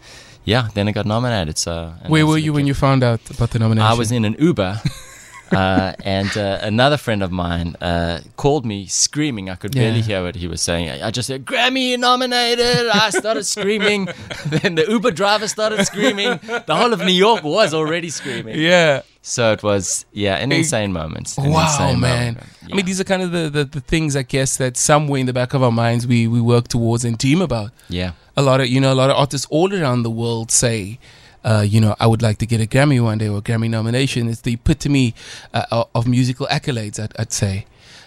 yeah, 0.45 0.69
then 0.75 0.89
it 0.89 0.93
got 0.93 1.07
nominated. 1.07 1.59
So 1.59 1.95
where 2.09 2.27
were 2.27 2.39
you 2.39 2.53
when 2.53 2.67
you 2.67 2.75
found 2.75 3.03
out 3.03 3.21
about 3.31 3.51
the 3.51 3.59
nomination? 3.59 3.93
I 3.93 3.95
was 3.95 4.11
in 4.11 4.25
an 4.25 4.35
Uber. 4.39 4.81
uh, 5.53 5.93
and 6.05 6.35
uh, 6.37 6.59
another 6.63 6.97
friend 6.97 7.23
of 7.23 7.31
mine 7.31 7.77
uh, 7.81 8.21
called 8.37 8.65
me 8.65 8.87
screaming. 8.87 9.51
I 9.51 9.57
could 9.57 9.75
yeah. 9.75 9.83
barely 9.83 10.01
hear 10.01 10.23
what 10.23 10.37
he 10.37 10.47
was 10.47 10.63
saying. 10.63 10.89
I, 10.89 11.09
I 11.09 11.11
just 11.11 11.27
said, 11.27 11.45
Grammy 11.45 11.99
nominated. 11.99 12.89
I 12.89 13.11
started 13.11 13.45
screaming. 13.45 14.09
then 14.47 14.77
the 14.77 14.87
Uber 14.89 15.11
driver 15.11 15.49
started 15.49 15.85
screaming. 15.87 16.39
The 16.43 16.77
whole 16.77 16.93
of 16.93 17.01
New 17.01 17.13
York 17.13 17.43
was 17.43 17.75
already 17.75 18.11
screaming. 18.11 18.59
Yeah. 18.59 19.03
So 19.23 19.53
it 19.53 19.63
was, 19.63 20.07
yeah, 20.13 20.37
an 20.37 20.51
insane 20.51 20.93
moment. 20.93 21.37
An 21.37 21.51
wow, 21.51 21.67
insane 21.67 22.01
man. 22.01 22.35
Moment. 22.35 22.53
Yeah. 22.63 22.69
I 22.73 22.77
mean, 22.77 22.87
these 22.87 23.01
are 23.01 23.05
kind 23.05 23.23
of 23.23 23.33
the, 23.33 23.51
the, 23.51 23.65
the, 23.65 23.81
things, 23.81 24.17
I 24.17 24.23
guess, 24.23 24.57
that 24.57 24.79
somewhere 24.79 25.21
in 25.21 25.27
the 25.27 25.35
back 25.35 25.53
of 25.53 25.63
our 25.63 25.73
minds 25.73 26.07
we, 26.07 26.27
we 26.27 26.41
work 26.41 26.69
towards 26.69 27.05
and 27.05 27.19
dream 27.19 27.43
about. 27.43 27.71
Yeah. 27.89 28.13
A 28.37 28.43
lot 28.43 28.61
of, 28.61 28.69
you 28.69 28.81
know, 28.81 28.93
a 28.93 28.95
lot 28.95 29.11
of 29.11 29.17
artists 29.17 29.47
all 29.51 29.75
around 29.75 30.05
the 30.05 30.11
world 30.11 30.51
say, 30.51 30.99
uh, 31.45 31.65
you 31.67 31.81
know, 31.81 31.95
I 32.01 32.07
would 32.07 32.23
like 32.23 32.39
to 32.39 32.47
get 32.47 32.63
a 32.63 32.67
Grammy 32.67 33.03
one 33.03 33.19
day 33.19 33.29
or 33.29 33.39
a 33.39 33.43
Grammy 33.43 33.69
nomination. 33.69 34.29
It's 34.29 34.41
the 34.41 34.55
epitome 34.55 35.15
uh, 35.53 35.85
of 35.95 36.07
musical 36.07 36.47
accolades, 36.47 36.99
I'd, 36.99 37.13
I'd 37.19 37.33
say. 37.33 37.67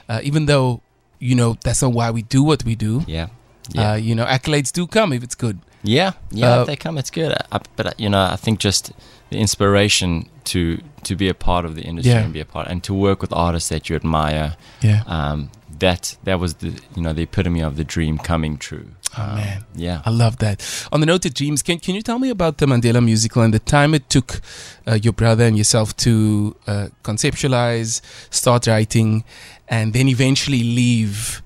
Uh, 0.09 0.19
even 0.23 0.47
though, 0.47 0.81
you 1.19 1.35
know, 1.35 1.57
that's 1.63 1.81
not 1.83 1.93
why 1.93 2.09
we 2.09 2.23
do 2.23 2.43
what 2.43 2.63
we 2.63 2.75
do. 2.75 3.03
Yeah. 3.07 3.27
yeah. 3.71 3.91
Uh, 3.91 3.95
you 3.95 4.15
know, 4.15 4.25
accolades 4.25 4.71
do 4.71 4.87
come 4.87 5.13
if 5.13 5.23
it's 5.23 5.35
good. 5.35 5.59
Yeah. 5.83 6.13
Yeah. 6.31 6.53
if 6.55 6.59
uh, 6.59 6.63
they 6.65 6.75
come, 6.75 6.97
it's 6.97 7.11
good. 7.11 7.35
I, 7.51 7.59
but, 7.75 7.99
you 7.99 8.09
know, 8.09 8.23
I 8.23 8.35
think 8.35 8.59
just 8.59 8.91
the 9.29 9.39
inspiration 9.39 10.29
to 10.45 10.81
to 11.03 11.15
be 11.15 11.27
a 11.27 11.33
part 11.33 11.65
of 11.65 11.75
the 11.75 11.81
industry 11.81 12.13
yeah. 12.13 12.23
and 12.23 12.33
be 12.33 12.39
a 12.39 12.45
part 12.45 12.67
and 12.67 12.83
to 12.83 12.93
work 12.93 13.21
with 13.21 13.33
artists 13.33 13.69
that 13.69 13.89
you 13.89 13.95
admire. 13.95 14.55
Yeah. 14.81 15.03
Um, 15.07 15.49
that 15.79 16.17
that 16.23 16.39
was 16.39 16.55
the 16.55 16.79
you 16.95 17.01
know 17.01 17.13
the 17.13 17.23
epitome 17.23 17.61
of 17.61 17.75
the 17.75 17.83
dream 17.83 18.17
coming 18.17 18.57
true. 18.57 18.87
Oh 19.17 19.21
um, 19.21 19.35
man, 19.35 19.65
yeah, 19.75 20.01
I 20.05 20.09
love 20.09 20.37
that. 20.37 20.87
On 20.91 20.99
the 20.99 21.05
note 21.05 21.25
of 21.25 21.33
dreams, 21.33 21.61
can 21.61 21.79
can 21.79 21.93
you 21.95 22.01
tell 22.01 22.19
me 22.19 22.29
about 22.29 22.57
the 22.57 22.65
Mandela 22.65 23.03
musical 23.03 23.41
and 23.41 23.53
the 23.53 23.59
time 23.59 23.93
it 23.93 24.09
took 24.09 24.41
uh, 24.87 24.93
your 24.93 25.13
brother 25.13 25.43
and 25.43 25.57
yourself 25.57 25.95
to 25.97 26.55
uh, 26.67 26.87
conceptualize, 27.03 28.01
start 28.29 28.67
writing, 28.67 29.23
and 29.67 29.93
then 29.93 30.07
eventually 30.07 30.63
leave 30.63 31.42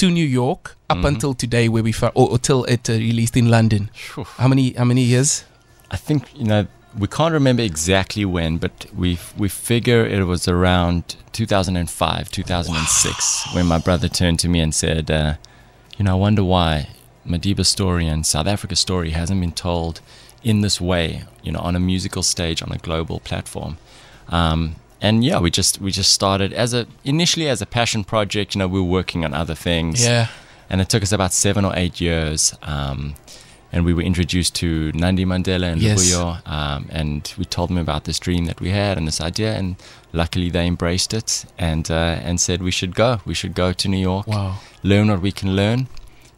to 0.00 0.10
New 0.10 0.24
York 0.24 0.76
up 0.88 0.96
mm-hmm. 0.96 1.06
until 1.06 1.34
today, 1.34 1.68
where 1.68 1.82
we 1.82 1.92
found, 1.92 2.12
or, 2.14 2.30
or 2.30 2.38
till 2.38 2.64
it 2.64 2.88
uh, 2.88 2.94
released 2.94 3.36
in 3.36 3.50
London. 3.50 3.90
How 4.38 4.48
many 4.48 4.72
how 4.72 4.84
many 4.84 5.02
years? 5.02 5.44
I 5.90 5.98
think 5.98 6.24
you 6.34 6.44
know 6.44 6.66
we 6.98 7.06
can't 7.06 7.34
remember 7.34 7.62
exactly 7.62 8.24
when, 8.24 8.56
but 8.56 8.86
we 8.96 9.18
we 9.36 9.48
figure 9.50 10.06
it 10.06 10.24
was 10.24 10.48
around 10.48 11.16
2005, 11.32 12.30
2006 12.30 13.46
wow. 13.46 13.54
when 13.54 13.66
my 13.66 13.78
brother 13.78 14.08
turned 14.08 14.38
to 14.38 14.48
me 14.48 14.60
and 14.60 14.74
said, 14.74 15.10
uh, 15.10 15.34
"You 15.98 16.06
know, 16.06 16.12
I 16.12 16.14
wonder 16.14 16.44
why 16.44 16.88
Madiba's 17.26 17.68
story 17.68 18.06
and 18.06 18.24
South 18.24 18.46
Africa's 18.46 18.80
story 18.80 19.10
hasn't 19.10 19.38
been 19.38 19.52
told 19.52 20.00
in 20.42 20.62
this 20.62 20.80
way, 20.80 21.24
you 21.42 21.52
know, 21.52 21.60
on 21.60 21.76
a 21.76 21.80
musical 21.80 22.22
stage 22.22 22.62
on 22.62 22.72
a 22.72 22.78
global 22.78 23.20
platform." 23.20 23.76
Um, 24.30 24.76
and 25.00 25.24
yeah, 25.24 25.38
we 25.40 25.50
just 25.50 25.80
we 25.80 25.90
just 25.90 26.12
started 26.12 26.52
as 26.52 26.74
a 26.74 26.86
initially 27.04 27.48
as 27.48 27.62
a 27.62 27.66
passion 27.66 28.04
project. 28.04 28.54
You 28.54 28.58
know, 28.60 28.68
we 28.68 28.80
were 28.80 28.86
working 28.90 29.24
on 29.24 29.34
other 29.34 29.54
things. 29.54 30.04
Yeah. 30.04 30.26
And 30.72 30.80
it 30.80 30.88
took 30.88 31.02
us 31.02 31.12
about 31.12 31.32
seven 31.32 31.64
or 31.64 31.72
eight 31.76 32.00
years. 32.00 32.54
Um, 32.62 33.14
and 33.72 33.84
we 33.84 33.94
were 33.94 34.02
introduced 34.02 34.54
to 34.56 34.90
Nandi 34.92 35.24
Mandela 35.24 35.70
and 35.72 35.80
Yes. 35.80 35.98
Lubuyo, 36.12 36.40
um, 36.46 36.86
and 36.90 37.32
we 37.38 37.44
told 37.44 37.70
them 37.70 37.78
about 37.78 38.02
this 38.04 38.18
dream 38.18 38.46
that 38.46 38.60
we 38.60 38.70
had 38.70 38.98
and 38.98 39.06
this 39.06 39.20
idea, 39.20 39.54
and 39.54 39.76
luckily 40.12 40.50
they 40.50 40.66
embraced 40.66 41.14
it 41.14 41.44
and 41.56 41.88
uh, 41.90 42.18
and 42.26 42.40
said 42.40 42.62
we 42.62 42.72
should 42.72 42.94
go, 42.96 43.20
we 43.24 43.32
should 43.34 43.54
go 43.54 43.72
to 43.72 43.88
New 43.88 44.00
York, 44.00 44.26
Wow. 44.26 44.58
learn 44.82 45.08
what 45.08 45.20
we 45.22 45.30
can 45.30 45.54
learn, 45.54 45.86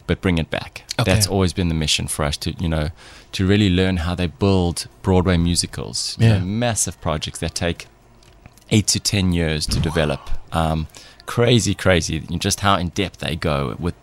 but 0.07 0.21
bring 0.21 0.37
it 0.39 0.51
back. 0.51 0.83
Okay. 1.01 1.11
That's 1.11 1.27
always 1.27 1.55
been 1.55 1.69
the 1.69 1.75
mission 1.75 2.07
for 2.07 2.25
us 2.27 2.37
to 2.39 2.53
you 2.61 2.69
know 2.69 2.91
to 3.33 3.47
really 3.47 3.71
learn 3.71 3.97
how 3.99 4.15
they 4.15 4.27
build 4.27 4.87
Broadway 5.03 5.39
musicals, 5.39 6.17
you 6.21 6.29
know, 6.29 6.35
Yeah. 6.37 6.45
massive 6.45 7.01
projects 7.01 7.39
that 7.39 7.55
take 7.55 7.87
eight 8.73 8.87
to 8.89 8.99
ten 9.01 9.33
years 9.33 9.67
to 9.67 9.79
develop. 9.81 10.21
Um, 10.53 10.87
crazy, 11.27 11.75
crazy. 11.75 12.19
Just 12.21 12.61
how 12.61 12.75
in 12.77 12.89
depth 12.89 13.19
they 13.19 13.37
go 13.37 13.77
with 13.79 13.95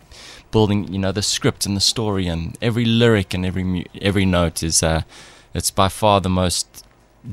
building, 0.51 0.87
you 0.93 0.99
know, 0.99 1.11
the 1.11 1.21
script 1.21 1.65
and 1.65 1.75
the 1.75 1.81
story 1.81 2.27
and 2.27 2.57
every 2.61 2.85
lyric 2.85 3.33
and 3.33 3.45
every 3.45 3.63
mu- 3.63 3.83
every 4.01 4.25
note 4.25 4.63
is. 4.63 4.81
Uh, 4.83 5.01
it's 5.53 5.71
by 5.71 5.89
far 5.89 6.21
the 6.21 6.29
most 6.29 6.85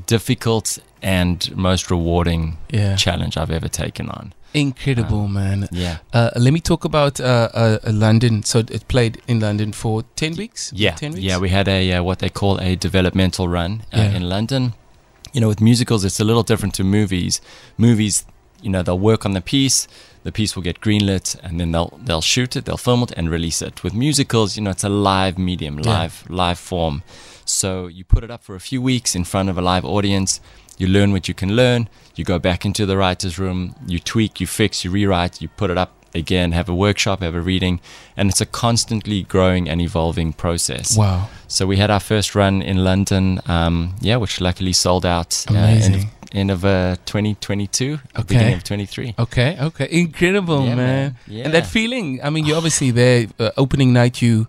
difficult 0.07 0.79
and 1.01 1.55
most 1.55 1.91
rewarding 1.91 2.57
Yeah. 2.69 2.95
challenge 2.95 3.37
I've 3.37 3.51
ever 3.51 3.67
taken 3.69 4.09
on. 4.09 4.33
Incredible, 4.53 5.27
man. 5.27 5.67
Yeah. 5.71 5.97
Uh, 6.13 6.31
let 6.35 6.51
me 6.53 6.59
talk 6.59 6.83
about 6.85 7.19
uh, 7.19 7.49
uh, 7.53 7.77
uh, 7.83 7.91
London. 7.91 8.43
So 8.43 8.59
it 8.59 8.87
played 8.87 9.21
in 9.27 9.39
London 9.39 9.71
for 9.73 10.03
10 10.15 10.35
weeks? 10.35 10.71
Yeah, 10.75 10.95
10 10.95 11.11
weeks? 11.13 11.23
yeah. 11.23 11.37
We 11.37 11.49
had 11.49 11.67
a 11.67 11.93
uh, 11.93 12.03
what 12.03 12.19
they 12.19 12.29
call 12.29 12.59
a 12.59 12.75
developmental 12.75 13.47
run 13.47 13.81
uh, 13.93 13.97
Yeah. 13.99 14.15
in 14.15 14.29
London. 14.29 14.73
You 15.37 15.41
know, 15.41 15.49
with 15.49 15.61
musicals, 15.61 16.03
it's 16.03 16.19
a 16.19 16.23
little 16.23 16.41
different 16.41 16.73
to 16.73 16.83
movies. 16.83 17.41
Movies, 17.77 18.25
you 18.59 18.71
know, 18.71 18.81
they'll 18.81 18.97
work 18.97 19.23
on 19.23 19.33
the 19.33 19.39
piece. 19.41 19.87
The 20.23 20.31
piece 20.31 20.55
will 20.55 20.63
get 20.63 20.81
greenlit, 20.81 21.39
and 21.43 21.59
then 21.59 21.71
they'll 21.73 21.93
they'll 22.03 22.21
shoot 22.23 22.55
it, 22.55 22.65
they'll 22.65 22.75
film 22.75 23.03
it, 23.03 23.11
and 23.15 23.29
release 23.29 23.61
it. 23.61 23.83
With 23.83 23.93
musicals, 23.93 24.57
you 24.57 24.63
know, 24.63 24.71
it's 24.71 24.83
a 24.83 24.89
live 24.89 25.37
medium, 25.37 25.77
Yeah. 25.77 25.91
live 25.91 26.23
live 26.27 26.57
form. 26.57 27.03
So 27.45 27.85
you 27.85 28.03
put 28.03 28.23
it 28.23 28.31
up 28.31 28.43
for 28.43 28.55
a 28.55 28.59
few 28.59 28.81
weeks 28.81 29.13
in 29.13 29.25
front 29.25 29.47
of 29.49 29.59
a 29.59 29.61
live 29.61 29.85
audience. 29.85 30.41
You 30.79 30.87
learn 30.87 31.11
what 31.11 31.27
you 31.27 31.35
can 31.35 31.55
learn. 31.55 31.87
You 32.15 32.23
go 32.25 32.39
back 32.39 32.65
into 32.65 32.87
the 32.87 32.97
writer's 32.97 33.37
room. 33.37 33.75
You 33.85 33.99
tweak, 33.99 34.39
you 34.41 34.47
fix, 34.47 34.83
you 34.83 34.89
rewrite. 34.89 35.39
You 35.39 35.49
put 35.49 35.69
it 35.69 35.77
up 35.77 35.96
again. 36.13 36.51
Have 36.53 36.69
a 36.69 36.75
workshop, 36.75 37.21
have 37.21 37.35
a 37.35 37.41
reading, 37.41 37.79
and 38.15 38.29
it's 38.29 38.41
a 38.41 38.45
constantly 38.45 39.23
growing 39.23 39.69
and 39.69 39.81
evolving 39.81 40.33
process. 40.33 40.97
Wow. 40.97 41.29
So 41.47 41.65
we 41.65 41.77
had 41.77 41.89
our 41.89 41.99
first 41.99 42.35
run 42.35 42.61
in 42.61 42.83
London, 42.83 43.39
um, 43.45 43.95
yeah, 44.01 44.17
which 44.17 44.41
luckily 44.41 44.73
sold 44.73 45.05
out 45.05 45.45
uh, 45.49 45.53
Amazing. 45.53 45.93
end 45.93 46.03
of, 46.03 46.09
end 46.33 46.51
of 46.51 46.65
uh, 46.65 46.95
2022, 47.05 47.93
Okay. 48.15 48.23
beginning 48.27 48.53
of 48.55 48.63
23. 48.63 49.15
Okay, 49.19 49.57
okay. 49.61 49.87
Incredible, 49.91 50.65
Yeah, 50.65 50.75
man. 50.75 51.15
man. 51.27 51.45
And 51.45 51.53
that 51.53 51.65
feeling, 51.67 52.19
I 52.23 52.29
mean, 52.29 52.45
you're 52.45 52.57
obviously 52.63 52.91
there, 52.91 53.27
uh, 53.39 53.51
opening 53.57 53.93
night, 53.93 54.21
you 54.21 54.47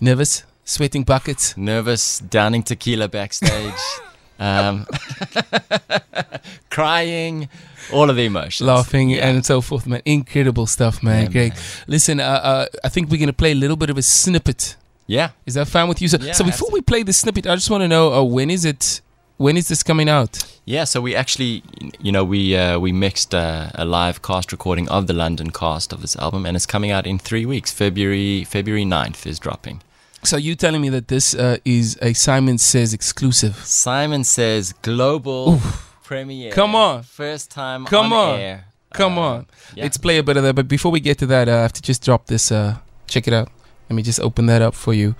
nervous, 0.00 0.44
sweating 0.64 1.04
buckets. 1.04 1.56
Nervous, 1.56 2.18
downing 2.20 2.62
tequila 2.62 3.08
backstage, 3.08 3.72
um, 4.38 4.86
crying, 6.70 7.48
all 7.92 8.10
of 8.10 8.16
the 8.16 8.24
emotions. 8.26 8.66
laughing 8.66 9.10
Yeah. 9.10 9.28
and 9.28 9.44
so 9.44 9.60
forth, 9.60 9.86
man. 9.86 10.02
Incredible 10.04 10.66
stuff, 10.66 11.02
man. 11.02 11.24
Yeah, 11.24 11.30
Greg. 11.32 11.52
man. 11.54 11.62
Listen, 11.86 12.20
uh, 12.20 12.24
uh, 12.24 12.66
I 12.84 12.88
think 12.88 13.10
we're 13.10 13.18
going 13.18 13.28
to 13.28 13.32
play 13.32 13.52
a 13.52 13.54
little 13.56 13.76
bit 13.76 13.90
of 13.90 13.98
a 13.98 14.02
snippet. 14.02 14.76
Yeah. 15.06 15.30
Is 15.46 15.54
that 15.54 15.68
fine 15.68 15.88
with 15.88 16.02
you? 16.02 16.08
So, 16.08 16.18
Yeah, 16.20 16.32
so 16.32 16.44
before 16.44 16.68
we 16.72 16.80
play 16.80 17.02
the 17.02 17.12
snippet, 17.12 17.46
I 17.46 17.54
just 17.54 17.70
want 17.70 17.82
to 17.82 17.88
know 17.88 18.12
uh, 18.12 18.22
when 18.22 18.50
is 18.50 18.64
it? 18.64 19.00
When 19.38 19.58
is 19.58 19.68
this 19.68 19.82
coming 19.82 20.08
out? 20.08 20.42
Yeah, 20.64 20.84
so 20.84 21.02
we 21.02 21.14
actually, 21.14 21.62
you 22.00 22.10
know, 22.10 22.24
we 22.24 22.56
uh, 22.56 22.78
we 22.78 22.90
mixed 22.90 23.34
uh, 23.34 23.68
a 23.74 23.84
live 23.84 24.22
cast 24.22 24.50
recording 24.50 24.88
of 24.88 25.06
the 25.08 25.12
London 25.12 25.50
cast 25.50 25.92
of 25.92 26.00
this 26.00 26.16
album, 26.16 26.46
and 26.46 26.56
it's 26.56 26.64
coming 26.64 26.90
out 26.90 27.06
in 27.06 27.18
three 27.18 27.44
weeks. 27.44 27.70
February 27.70 28.44
February 28.44 28.84
9th 28.86 29.26
is 29.26 29.38
dropping. 29.38 29.82
So 30.26 30.36
you 30.36 30.56
telling 30.56 30.80
me 30.82 30.88
that 30.90 31.06
this 31.08 31.34
uh, 31.34 31.58
is 31.64 31.96
a 32.02 32.12
Simon 32.12 32.58
Says 32.58 32.92
exclusive? 32.92 33.54
Simon 33.64 34.24
says 34.24 34.72
global 34.82 35.60
premiere. 36.02 36.50
Come 36.52 36.74
on. 36.74 37.02
first 37.04 37.50
time 37.50 37.84
Come 37.86 38.12
on, 38.12 38.34
on. 38.34 38.40
air. 38.40 38.64
Come 38.92 39.18
Uh, 39.18 39.22
on, 39.22 39.46
yeah. 39.74 39.84
let's 39.84 39.98
play 39.98 40.18
a 40.18 40.22
bit 40.22 40.36
of 40.36 40.42
that. 40.42 40.54
But 40.54 40.66
before 40.68 40.90
we 40.90 40.98
get 41.00 41.18
to 41.18 41.26
that, 41.26 41.48
uh, 41.48 41.52
I 41.58 41.62
have 41.62 41.72
to 41.74 41.82
just 41.82 42.02
drop 42.04 42.26
this. 42.26 42.50
Uh, 42.50 42.76
check 43.06 43.28
it 43.28 43.34
out. 43.34 43.48
Let 43.88 43.94
me 43.96 44.02
just 44.02 44.18
open 44.20 44.46
that 44.46 44.62
up 44.62 44.74
for 44.74 44.92
you. 44.94 45.14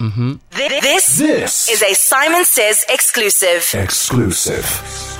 Mm-hmm. 0.00 0.32
Thi- 0.50 0.80
This, 0.80 1.16
This 1.18 1.68
is 1.70 1.82
a 1.82 1.94
Simon 1.94 2.44
Says 2.44 2.84
exclusive. 2.88 3.70
exclusive. 3.74 5.15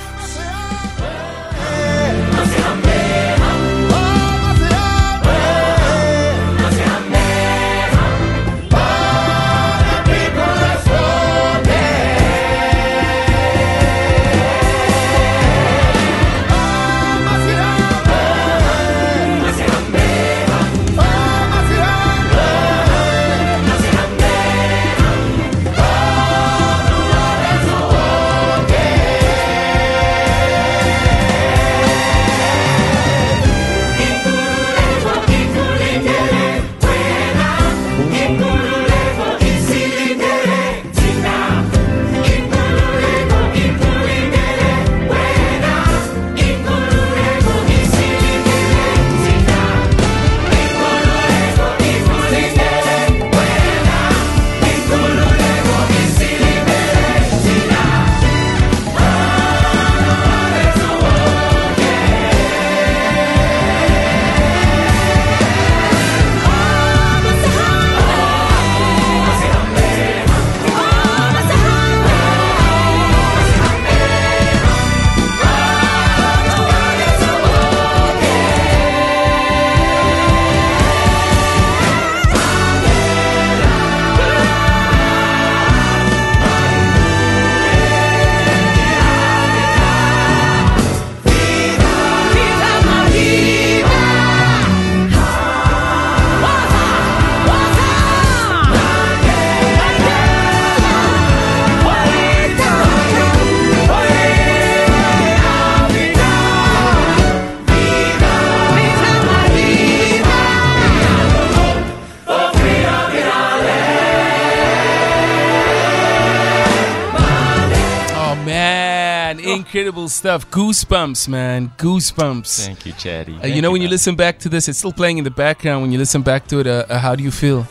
Incredible 119.67 120.07
stuff! 120.07 120.49
Goosebumps, 120.49 121.27
man, 121.27 121.71
goosebumps. 121.77 122.65
Thank 122.65 122.85
you, 122.85 122.93
Chatty. 122.93 123.37
Uh, 123.43 123.47
you 123.47 123.61
know, 123.61 123.71
when 123.71 123.81
you 123.81 123.89
listen 123.89 124.15
back 124.15 124.39
to 124.39 124.49
this, 124.49 124.67
it's 124.69 124.79
still 124.79 124.93
playing 124.93 125.17
in 125.17 125.23
the 125.25 125.29
background. 125.31 125.81
When 125.81 125.91
you 125.91 125.97
listen 125.97 126.21
back 126.21 126.47
to 126.47 126.59
it, 126.59 126.67
uh, 126.67 126.85
uh, 126.89 126.97
how 126.99 127.15
do 127.15 127.23
you 127.23 127.31
feel? 127.31 127.67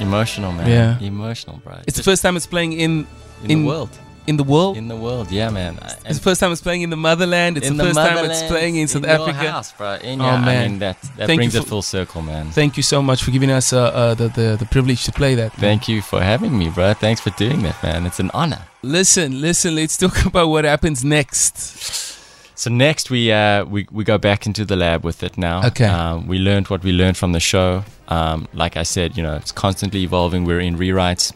emotional, 0.00 0.52
man. 0.52 0.68
Yeah. 0.68 0.98
emotional, 1.00 1.56
bro. 1.64 1.74
It's 1.86 1.96
the 1.96 2.04
first 2.04 2.22
time 2.22 2.36
it's 2.36 2.46
playing 2.46 2.72
in 2.72 3.06
in, 3.44 3.50
in- 3.50 3.62
the 3.62 3.66
world. 3.68 3.90
in 4.28 4.36
the 4.36 4.44
world. 4.44 4.76
In 4.76 4.86
the 4.88 4.96
world, 4.96 5.30
yeah, 5.30 5.50
man. 5.50 5.78
I- 5.82 5.94
it's 6.08 6.18
the 6.18 6.24
first 6.30 6.40
time 6.40 6.52
it's 6.52 6.60
playing 6.60 6.82
in 6.82 6.90
the 6.90 6.96
motherland. 7.08 7.56
It's 7.56 7.66
in 7.66 7.76
the 7.76 7.84
first 7.84 7.96
time 7.98 8.24
it's 8.30 8.42
playing 8.44 8.76
in 8.76 8.86
South 8.88 9.02
your 9.02 9.10
Africa. 9.10 9.50
house, 9.50 9.72
bro. 9.72 9.94
In 9.94 10.20
Oh, 10.20 10.26
your, 10.26 10.38
man. 10.38 10.48
I 10.48 10.68
mean, 10.68 10.78
that 10.80 10.96
that 11.16 11.28
you 11.30 11.36
brings 11.36 11.54
it 11.54 11.64
full 11.64 11.82
circle, 11.82 12.22
man. 12.22 12.50
Thank 12.52 12.76
you 12.76 12.82
so 12.84 13.02
much 13.02 13.22
for 13.24 13.30
giving 13.32 13.50
us 13.50 13.72
uh, 13.72 13.78
uh, 13.80 14.14
the, 14.14 14.28
the 14.38 14.56
the 14.62 14.66
privilege 14.66 15.02
to 15.04 15.12
play 15.12 15.34
that. 15.36 15.50
man. 15.56 15.60
Thank 15.70 15.88
you 15.88 16.02
for 16.02 16.20
having 16.22 16.56
me, 16.60 16.68
bro. 16.70 16.94
Thanks 16.94 17.20
for 17.20 17.30
doing 17.30 17.62
that, 17.62 17.76
man. 17.82 18.06
It's 18.06 18.20
an 18.20 18.30
honor. 18.34 18.62
Listen, 18.82 19.40
listen. 19.40 19.74
Let's 19.74 19.96
talk 19.96 20.24
about 20.26 20.48
what 20.48 20.64
happens 20.64 21.04
next. 21.04 22.16
So 22.54 22.70
next 22.70 23.10
we 23.10 23.30
uh, 23.32 23.64
we 23.64 23.86
we 23.90 24.04
go 24.04 24.18
back 24.18 24.46
into 24.46 24.64
the 24.64 24.76
lab 24.76 25.04
with 25.04 25.22
it 25.22 25.38
now. 25.38 25.66
Okay. 25.66 25.84
Um, 25.86 26.26
we 26.26 26.38
learned 26.38 26.68
what 26.68 26.82
we 26.82 26.92
learned 26.92 27.16
from 27.16 27.32
the 27.32 27.40
show. 27.40 27.84
Um, 28.08 28.48
like 28.52 28.76
I 28.76 28.82
said, 28.82 29.16
you 29.16 29.22
know, 29.22 29.34
it's 29.36 29.52
constantly 29.52 30.02
evolving. 30.02 30.44
We're 30.44 30.60
in 30.60 30.76
rewrites. 30.76 31.32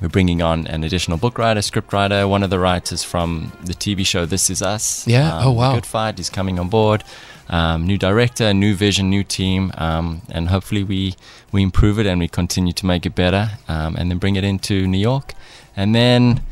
We're 0.00 0.08
bringing 0.08 0.42
on 0.42 0.66
an 0.68 0.84
additional 0.84 1.18
book 1.18 1.38
writer, 1.38 1.60
script 1.62 1.92
writer. 1.92 2.28
One 2.28 2.42
of 2.42 2.50
the 2.50 2.58
writers 2.58 3.02
from 3.02 3.52
the 3.64 3.72
TV 3.74 4.06
show 4.06 4.26
This 4.26 4.48
Is 4.48 4.62
Us. 4.62 5.06
Yeah. 5.08 5.36
Um, 5.38 5.46
Oh, 5.48 5.52
wow. 5.52 5.74
Good 5.74 5.86
Fight 5.86 6.20
is 6.20 6.30
coming 6.30 6.58
on 6.58 6.68
board. 6.68 7.02
Um, 7.48 7.86
new 7.86 7.98
director, 7.98 8.52
new 8.54 8.74
vision, 8.74 9.08
new 9.10 9.24
team, 9.24 9.72
um, 9.78 10.20
and 10.30 10.48
hopefully 10.48 10.84
we 10.84 11.14
we 11.50 11.62
improve 11.62 11.98
it 11.98 12.06
and 12.06 12.20
we 12.20 12.28
continue 12.28 12.74
to 12.74 12.86
make 12.86 13.06
it 13.06 13.14
better, 13.14 13.52
um, 13.68 13.96
and 13.96 14.10
then 14.10 14.18
bring 14.18 14.36
it 14.36 14.44
into 14.44 14.86
New 14.86 14.98
York, 14.98 15.32
and 15.74 15.94
then 15.94 16.42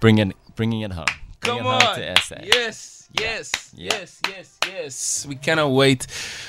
bring 0.00 0.18
it 0.18 0.34
bringing 0.54 0.80
it 0.82 0.92
home. 0.92 1.06
Bring 1.40 1.58
Come 1.58 1.66
it 1.66 1.68
on. 1.68 1.80
home 1.82 1.94
to 1.96 2.20
SA. 2.22 2.36
Yes, 2.44 3.08
yes, 3.20 3.70
Yeah. 3.74 3.88
yes, 3.98 4.20
yes, 4.28 4.58
yes. 4.66 5.26
We 5.28 5.36
cannot 5.36 5.68
wait. 5.70 6.06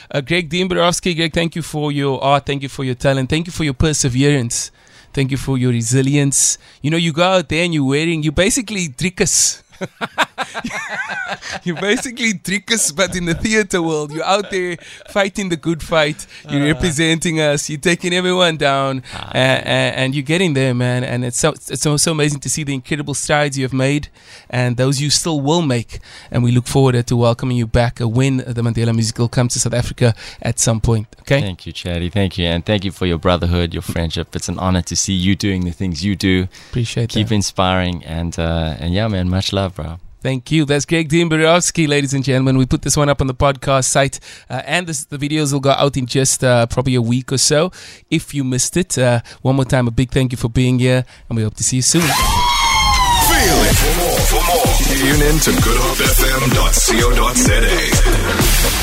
Uh, 0.09 0.21
Greg 0.21 0.49
Dean 0.49 0.67
Borowsky, 0.69 1.15
Greg, 1.15 1.33
thank 1.33 1.55
you 1.55 1.61
for 1.61 1.91
your 1.91 2.23
art. 2.23 2.45
Thank 2.45 2.63
you 2.63 2.69
for 2.69 2.83
your 2.83 2.95
talent. 2.95 3.29
Thank 3.29 3.47
you 3.47 3.51
for 3.53 3.63
your 3.63 3.73
perseverance. 3.73 4.71
Thank 5.13 5.31
you 5.31 5.37
for 5.37 5.57
your 5.57 5.71
resilience. 5.71 6.57
You 6.81 6.91
know, 6.91 6.97
you 6.97 7.11
go 7.13 7.23
out 7.23 7.49
there 7.49 7.63
and 7.63 7.73
you're 7.73 7.83
wearing, 7.87 8.23
you 8.23 8.31
basically 8.31 8.89
trickers. 8.89 9.63
you 11.63 11.75
basically 11.75 12.33
trickers, 12.33 12.91
but 12.91 13.15
in 13.15 13.25
the 13.25 13.35
theater 13.35 13.81
world, 13.81 14.11
you're 14.11 14.23
out 14.23 14.49
there 14.51 14.77
fighting 15.09 15.49
the 15.49 15.57
good 15.57 15.83
fight. 15.83 16.25
You're 16.49 16.65
representing 16.73 17.39
us. 17.39 17.69
You're 17.69 17.79
taking 17.79 18.13
everyone 18.13 18.57
down, 18.57 19.03
uh, 19.13 19.31
and, 19.33 19.95
and 19.95 20.15
you're 20.15 20.23
getting 20.23 20.53
there, 20.53 20.73
man. 20.73 21.03
And 21.03 21.25
it's 21.25 21.37
so 21.37 21.49
it's 21.49 21.81
so, 21.81 21.97
so 21.97 22.11
amazing 22.11 22.39
to 22.41 22.49
see 22.49 22.63
the 22.63 22.73
incredible 22.73 23.13
strides 23.13 23.57
you 23.57 23.63
have 23.63 23.73
made, 23.73 24.09
and 24.49 24.77
those 24.77 25.01
you 25.01 25.09
still 25.09 25.41
will 25.41 25.61
make. 25.61 25.99
And 26.31 26.43
we 26.43 26.51
look 26.51 26.67
forward 26.67 27.05
to 27.05 27.15
welcoming 27.15 27.57
you 27.57 27.67
back 27.67 28.01
uh, 28.01 28.07
when 28.07 28.37
the 28.37 28.61
Mandela 28.61 28.93
Musical 28.93 29.27
comes 29.27 29.53
to 29.53 29.59
South 29.59 29.73
Africa 29.73 30.13
at 30.41 30.59
some 30.59 30.81
point. 30.81 31.07
Okay. 31.21 31.41
Thank 31.41 31.65
you, 31.65 31.73
Chatty. 31.73 32.09
Thank 32.09 32.37
you, 32.37 32.45
and 32.45 32.65
thank 32.65 32.85
you 32.85 32.91
for 32.91 33.05
your 33.05 33.17
brotherhood, 33.17 33.73
your 33.73 33.81
friendship. 33.83 34.35
It's 34.35 34.49
an 34.49 34.59
honor 34.59 34.81
to 34.83 34.95
see 34.95 35.13
you 35.13 35.35
doing 35.35 35.65
the 35.65 35.71
things 35.71 36.03
you 36.03 36.15
do. 36.15 36.47
Appreciate 36.69 37.09
Keep 37.09 37.25
that. 37.25 37.29
Keep 37.29 37.35
inspiring, 37.35 38.03
and 38.05 38.37
uh, 38.39 38.75
and 38.79 38.93
yeah, 38.93 39.07
man, 39.07 39.29
much 39.29 39.53
love, 39.53 39.75
bro. 39.75 39.97
Thank 40.21 40.51
you. 40.51 40.65
That's 40.65 40.85
Greg 40.85 41.09
Dean 41.09 41.29
Borowsky, 41.29 41.87
ladies 41.87 42.13
and 42.13 42.23
gentlemen. 42.23 42.57
We 42.57 42.65
put 42.65 42.81
this 42.81 42.97
one 42.97 43.09
up 43.09 43.21
on 43.21 43.27
the 43.27 43.35
podcast 43.35 43.85
site, 43.85 44.19
uh, 44.49 44.61
and 44.65 44.87
this, 44.87 45.05
the 45.05 45.17
videos 45.17 45.53
will 45.53 45.59
go 45.59 45.71
out 45.71 45.95
in 45.95 46.05
just 46.05 46.43
uh, 46.43 46.65
probably 46.67 46.95
a 46.95 47.01
week 47.01 47.31
or 47.31 47.37
so. 47.37 47.71
If 48.09 48.33
you 48.33 48.43
missed 48.43 48.75
it, 48.77 48.97
uh, 48.97 49.21
one 49.41 49.55
more 49.55 49.65
time, 49.65 49.87
a 49.87 49.91
big 49.91 50.11
thank 50.11 50.31
you 50.31 50.37
for 50.37 50.49
being 50.49 50.79
here, 50.79 51.05
and 51.29 51.37
we 51.37 51.43
hope 51.43 51.55
to 51.55 51.63
see 51.63 51.77
you 51.77 51.81
soon. 51.81 52.01
Feel 52.01 52.09
it. 52.09 53.75
For 53.75 53.93
more, 53.99 54.19
for 54.19 54.41
more, 54.47 54.65
tune 54.87 55.21
in 55.21 55.39
to 55.39 55.51
goodhopefm.co.za. 55.51 57.57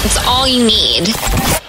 It's 0.04 0.18
all 0.26 0.46
you 0.46 0.64
need. 0.64 1.63